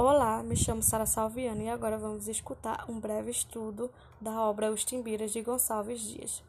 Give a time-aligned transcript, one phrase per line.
[0.00, 3.90] Olá, me chamo Sara Salviano e agora vamos escutar um breve estudo
[4.20, 6.40] da obra Os Timbiras de Gonçalves Dias.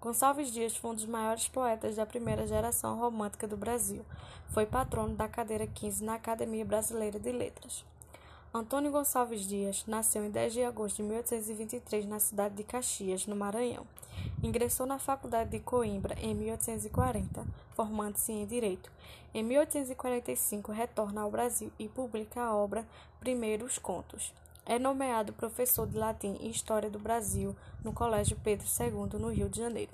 [0.00, 4.04] Gonçalves Dias foi um dos maiores poetas da primeira geração romântica do Brasil.
[4.48, 7.84] Foi patrono da cadeira 15 na Academia Brasileira de Letras.
[8.56, 13.36] Antônio Gonçalves Dias nasceu em 10 de agosto de 1823 na cidade de Caxias, no
[13.36, 13.86] Maranhão.
[14.42, 18.90] Ingressou na Faculdade de Coimbra em 1840, formando-se em Direito.
[19.34, 22.88] Em 1845, retorna ao Brasil e publica a obra
[23.20, 24.32] Primeiros Contos.
[24.64, 27.54] É nomeado professor de latim e história do Brasil
[27.84, 29.92] no Colégio Pedro II, no Rio de Janeiro.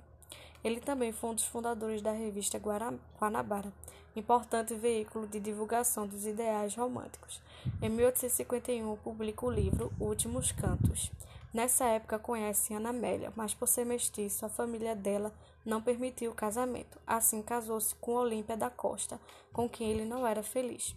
[0.65, 3.73] Ele também foi um dos fundadores da revista Guanabara,
[4.15, 7.41] importante veículo de divulgação dos ideais românticos.
[7.81, 11.11] Em 1851, publica o livro Últimos Cantos.
[11.53, 15.33] Nessa época conhece Ana Amélia, mas por ser mestiça, a família dela
[15.65, 16.99] não permitiu o casamento.
[17.07, 19.21] Assim, casou-se com Olímpia da Costa,
[19.53, 20.95] com quem ele não era feliz.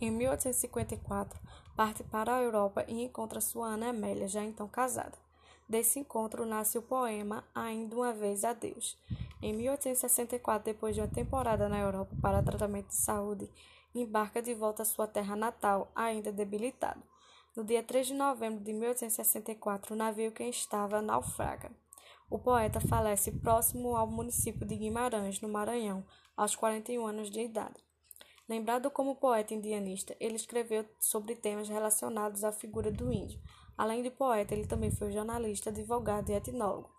[0.00, 1.38] Em 1854,
[1.76, 5.27] parte para a Europa e encontra sua Ana Amélia, já então casada.
[5.68, 8.96] Desse encontro nasce o poema Ainda uma vez a Deus.
[9.42, 13.50] Em 1864, depois de uma temporada na Europa para tratamento de saúde,
[13.94, 17.02] embarca de volta à sua terra natal, ainda debilitado.
[17.54, 21.70] No dia 3 de novembro de 1864, o navio que estava naufraga.
[22.30, 26.02] O poeta falece próximo ao município de Guimarães, no Maranhão,
[26.34, 27.82] aos 41 anos de idade.
[28.48, 33.38] Lembrado como poeta indianista, ele escreveu sobre temas relacionados à figura do índio,
[33.78, 36.90] Além de poeta, ele também foi jornalista, advogado e etnólogo.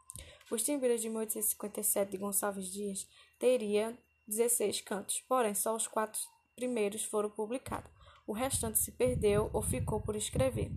[0.50, 3.06] Os Timbiras de 1857 de Gonçalves Dias
[3.38, 6.20] teria 16 cantos, porém só os quatro
[6.56, 7.92] primeiros foram publicados.
[8.26, 10.72] O restante se perdeu ou ficou por escrever.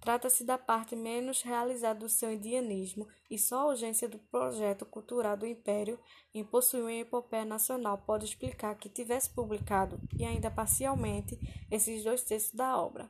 [0.00, 5.36] Trata-se da parte menos realizada do seu indianismo e só a urgência do projeto cultural
[5.36, 5.98] do Império
[6.34, 11.38] em possuir uma epopeia nacional pode explicar que tivesse publicado, e ainda parcialmente,
[11.70, 13.08] esses dois textos da obra.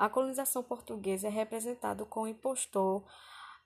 [0.00, 3.04] A colonização portuguesa é representada com o impostor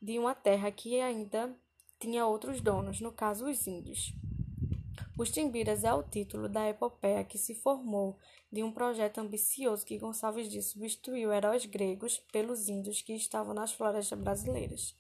[0.03, 1.57] de uma terra que ainda
[2.01, 4.13] tinha outros donos, no caso os índios.
[5.17, 8.19] Os Timbiras é o título da epopeia que se formou
[8.51, 13.73] de um projeto ambicioso que Gonçalves Dias substituiu heróis gregos pelos índios que estavam nas
[13.73, 14.97] florestas brasileiras.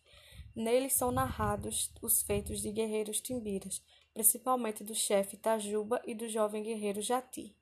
[0.55, 6.63] Neles são narrados os feitos de guerreiros timbiras, principalmente do chefe Tajuba e do jovem
[6.63, 7.57] guerreiro Jati.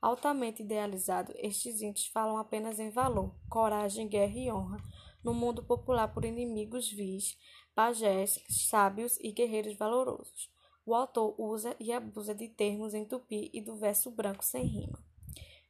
[0.00, 4.78] Altamente idealizado, estes índios falam apenas em valor, coragem, guerra e honra,
[5.24, 7.36] no mundo popular por inimigos vis,
[7.74, 10.50] pajés, sábios e guerreiros valorosos.
[10.86, 14.98] O autor usa e abusa de termos em tupi e do verso branco sem rima.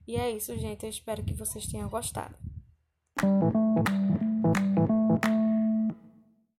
[0.07, 0.85] E é isso, gente.
[0.85, 2.37] Eu espero que vocês tenham gostado.